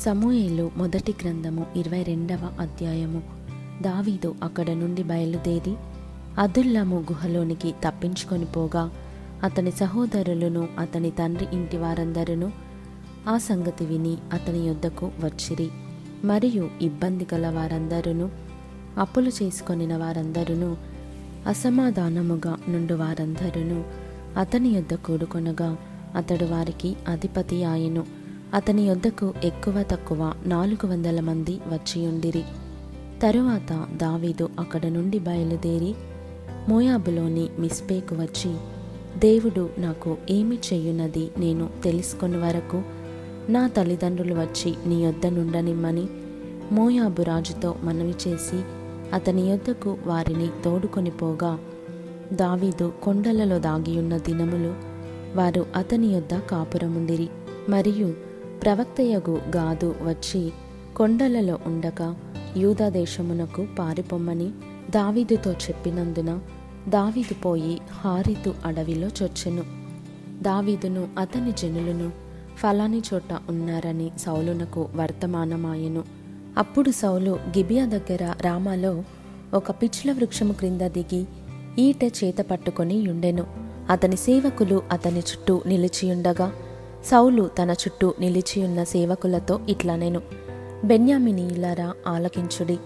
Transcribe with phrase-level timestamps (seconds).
[0.00, 3.22] సమూహేలు మొదటి గ్రంథము ఇరవై రెండవ అధ్యాయము.
[3.82, 5.74] దావీదు అక్కడ నుండి బయలుదేరి
[6.38, 8.90] అదుల్లాము గుహలోనికి తప్పించుకొని పోగా
[9.44, 12.50] అతని సహోదరులను అతని తండ్రి ఇంటి వారందరూ
[13.28, 15.70] ఆ సంగతి విని అతని యొద్దకు వచ్చిరి.
[16.24, 18.28] మరియు ఇబ్బంది గల వారందరూ
[18.98, 20.76] అప్పులు చేసుకొనిన వారందరూ
[21.46, 23.84] అసమాధానముగా నుండి వారందరూ
[24.40, 25.76] అతని యొద్ద కూడుకొనగా
[26.16, 28.15] అతడు వారికి అధిపతి ఆయను.
[28.56, 32.42] అతని యొద్దకు ఎక్కువ తక్కువ నాలుగు వందల మంది వచ్చియుండిరి
[33.22, 35.94] తరువాత దావీదు అక్కడ నుండి బయలుదేరి
[36.68, 38.50] మోయాబులోని మిస్పేకు వచ్చి
[39.18, 42.82] దేవుడు నాకు ఏమి చేయున్నది నేను తెలుసుకొని వరకు
[43.48, 46.06] నా తల్లిదండ్రులు వచ్చి నీ యొద్ద నుండనిమ్మని
[46.72, 48.60] మోయాబు రాజుతో మనవి చేసి
[49.12, 51.58] అతని యొద్దకు వారిని తోడుకొని పోగా
[52.32, 54.74] దావీదు కొండలలో దాగియున్న దినములు
[55.36, 57.28] వారు అతని యొద్ద కాపురముండిరి.
[57.68, 58.08] మరియు
[58.62, 60.50] ప్రవక్తయగు గాదు వచ్చి
[60.96, 62.16] కొండలలో ఉండగా
[62.56, 64.50] యూదాదేశమునకు పారిపొమ్మని
[64.90, 66.38] దావీదుతో చెప్పినందున
[66.88, 69.62] దావీదు పోయి హారితు అడవిలో చొచ్చెను.
[70.42, 72.12] దావీదును అతని జనులను
[72.58, 76.04] ఫలాని చోట ఉన్నారని సౌలునకు వర్తమానమాయెను.
[76.58, 79.02] అప్పుడు సౌలు గిబియా దగ్గర రామాలో
[79.54, 81.24] ఒక పిచ్ల వృక్షము క్రింద దిగి
[81.78, 83.46] ఈట చేత పట్టుకొని యుండెను.
[83.90, 86.52] అతని సేవకులు అతని చుట్టూ నిలిచియుండగా
[87.10, 90.20] సౌలు తన చుట్టూ నిలిచియున్న సేవకులతో ఇట్లా నేను.
[90.84, 92.78] బెన్యామినీయులారా ఆలకించుడి.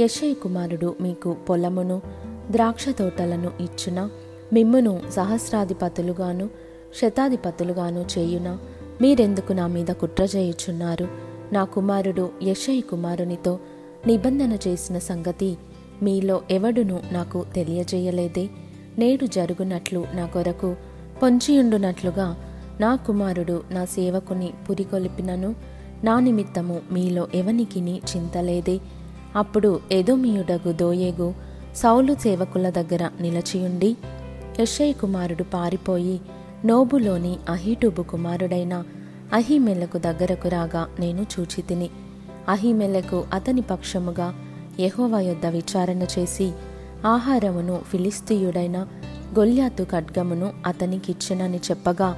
[0.00, 2.02] యశయ కుమారుడు మీకు పొలమును
[2.50, 4.10] ద్రాక్ష తోటలను ఇచ్చున?
[4.52, 6.50] మిమ్మును సహస్రాధిపతులుగాను
[6.94, 8.58] శతాధిపతులుగాను చేయున?
[9.00, 11.08] మీరెందుకు నా మీద కుట్ర చేయుచున్నారు?
[11.52, 13.58] నా కుమారుడు యశయ్ కుమారునితో
[14.06, 15.56] నిబంధన చేసిన సంగతి
[16.02, 18.48] మీలో ఎవడును నాకు తెలియజేయలేదే.
[18.98, 20.76] నేడు జరుగునట్లు నా కొరకు
[21.22, 25.54] పొంచియుండునట్లుగా నా కుమారుడు నా సేవకుని పురికొలిపినను.
[26.04, 28.80] నా నిమిత్తము మీలో ఎవనికిని చింతలేదే.
[29.36, 31.34] అప్పుడు ఎదోమియుడగు దోయేగు
[31.76, 33.96] సౌలు సేవకుల దగ్గర నిలచియుండి
[34.60, 36.20] యశ్ఐ కుమారుడు పారిపోయి
[36.64, 38.84] నోబులోని అహిటూబు కుమారుడైన
[39.32, 41.90] అహిమెలకు దగ్గరకు రాగా నేను చూచితిని.
[42.48, 44.34] అహిమెలకు అతని పక్షముగా
[44.80, 46.52] యహోవ యొద్ద విచారణ చేసి
[47.06, 48.86] ఆహారమును ఫిలిస్తీయుడైన
[49.38, 52.16] గొల్యాతు ఖడ్గమును అతనికిచ్చెనని చెప్పగా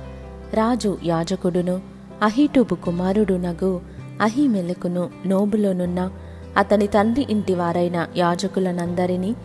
[0.55, 1.81] రాజు యాజకుడును
[2.23, 3.81] అహీటూబు కుమారుడునగు
[4.21, 6.11] అహిమెలకును నోబులోనున్న
[6.57, 9.37] అతని తండ్రి ఇంటి వారైన యాజకులనందరినీ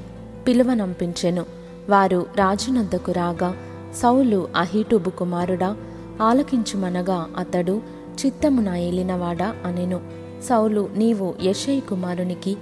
[0.48, 1.46] పిలువనంపించెను.
[1.90, 3.56] వారు రాజునద్దకు రాగా
[3.96, 5.76] సౌలు అహీటూబు కుమారుడా
[6.22, 7.82] ఆలకించుమనగా అతడు
[8.26, 9.56] చిత్తమున ఏలినవాడా?
[9.66, 10.00] అనెను.
[10.50, 12.58] సౌలు నీవు యశై కుమారునికి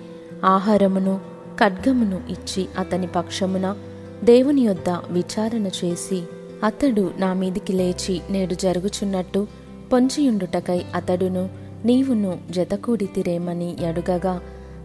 [0.46, 1.20] ఆహారమును
[1.60, 3.76] ఖడ్గమును ఇచ్చి అతని పక్షమున
[4.24, 6.24] దేవుని యొద్ద విచారణ చేసి
[6.64, 9.48] అతడు నా మీదికి లేచి నేడు జరుగుచున్నట్టు
[9.94, 11.50] పొంచియుండుటకై అతడును
[11.86, 14.42] నీవును జతకూడితిరేమని అడుగగా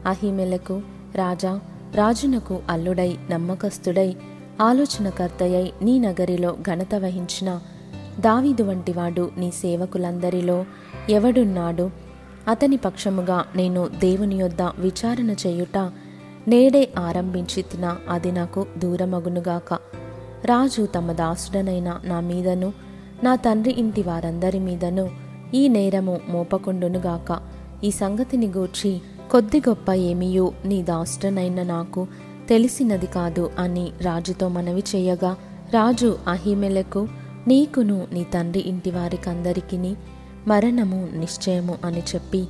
[0.06, 0.82] అహిమెలకు
[1.14, 1.60] రాజా
[1.94, 4.16] రాజునకు అల్లుడై నమ్మకస్తుడై
[4.60, 7.60] ఆలోచనకర్తయై నీ నగరిలో ఘనత వహించిన
[8.20, 10.64] దావీదు వంటివాడు నీ సేవకులందరిలో
[11.10, 11.90] ఎవడున్నాడు?
[12.48, 15.90] అతని పక్షముగా నేను దేవుని యొద్ద విచారణ చేయుట
[16.48, 19.78] నేడే ఆరంభించితిన అది నాకు దూరమగునుగాక.
[20.44, 22.72] రాజు తమ దాసుడనైన నా మీదను
[23.24, 25.10] నా తండ్రి ఇంటి వారందరి మీదను
[25.54, 27.38] ఈ నేరము మోపకుండునుగాక.
[27.84, 29.00] ఈ సంగతిని గూర్చి
[29.30, 32.06] కొద్ది గొప్ప ఏమియు నీ దాసుడనైన నాకు
[32.48, 35.36] తెలిసినది కాదు అని రాజుతో మనవి చేయగా
[35.74, 37.08] రాజు అహిమెలకు
[37.48, 39.96] నీకును నీ తండ్రి ఇంటి వారికందరికిని
[40.48, 42.48] మరణము నిశ్చయము అని చెప్పి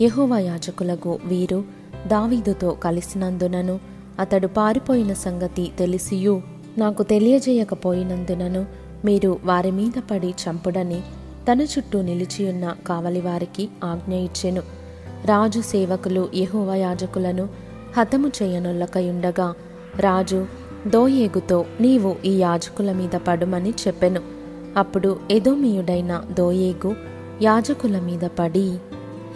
[0.00, 1.64] యహోవ యాజకులకు వీరు
[2.06, 3.80] దావీదుతో కలిసినందునను
[4.18, 6.53] అతడు పారిపోయిన సంగతి తెలిసియు.
[6.78, 8.66] నాకు తెలియజేయకపోయినందునను
[9.04, 11.00] మీరు వారి మీద పడి చంపుడని
[11.52, 14.62] తన చుట్టూ నిలిచియున్న కావలివారికి ఆజ్ఞ ఇచ్చెను.
[15.24, 17.48] రాజు సేవకులు యహోవ యాజకులను
[17.96, 19.54] హతము చేయనొల్లకయుండగా
[20.00, 20.46] రాజు
[20.86, 24.20] దోయేగుతో నీవు ఈ యాజకుల మీద పడుమని చెప్పెను.
[24.76, 26.96] అప్పుడు ఎదోమీయుడైన దోయేగు
[27.42, 28.78] యాజకుల మీద పడి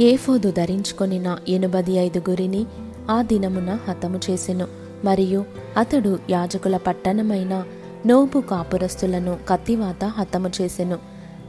[0.01, 2.67] ఏఫోదు ధరించుకొనిన ఎనుబది ఐదుగురిని
[3.11, 4.88] ఆ దినమున హతము చేసెను.
[5.05, 5.45] మరియు
[5.77, 7.65] అతడు యాజకుల పట్టణమైన
[8.07, 10.99] నోబు కాపురస్తులను కత్తివాత హతము చేసెను.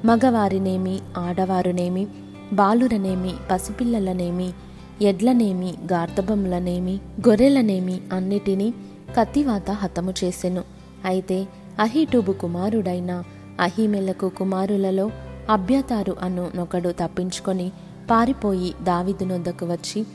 [0.05, 2.07] మగవారినేమి ఆడవారునేమి
[2.53, 4.53] బాలురనేమి పసిపిల్లలనేమి
[5.01, 8.73] ఎడ్లనేమి గార్ధబములనేమి గొర్రెలనేమి అన్నిటినీ
[9.17, 10.63] కత్తివాత హతము చేసెను.
[11.05, 11.47] అయితే
[11.79, 13.23] అహీటూబు కుమారుడైన
[13.59, 15.11] అహీమెలకు కుమారులలో
[15.49, 17.71] అభ్యతారు అను నొకడు తప్పించుకొని
[18.11, 20.05] పారిపోయి దావిదునొద్దకు వచ్చి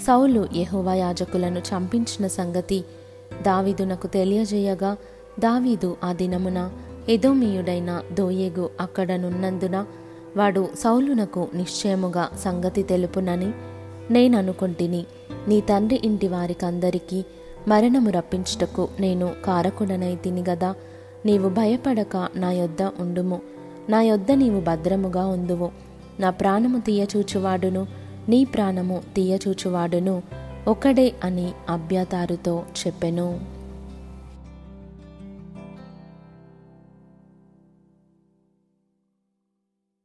[0.00, 2.84] సౌలు యహోవా యాజకులను చంపించిన సంగతి
[3.42, 4.96] దావీదునకు తెలియజేయగా
[5.38, 6.70] దావీదు ఆ దినమున
[7.08, 9.84] ఎదోమీయుడైన దోయేగు అక్కడనున్నందున
[10.36, 13.52] వాడు సౌలునకు నిశ్చయముగా సంగతి తెలుపునని
[14.10, 15.04] నేననుకుంటిని.
[15.48, 17.24] నీ తండ్రి ఇంటి వారికందరికీ
[17.68, 20.74] మరణము రప్పించుటకు నేను కారకుడనై తిని గదా
[21.26, 23.40] నీవు భయపడక నా యొద్ద ఉండుము.
[23.88, 25.70] నా యొద్ద నీవు భద్రముగా ఉందువు
[26.20, 27.86] నా ప్రాణము తీయచూచువాడును.
[28.28, 30.22] నీ ప్రాణము తీయచూచువాడును.
[30.68, 33.61] ఒకడే అని అభ్యతారుతో చెప్పెను.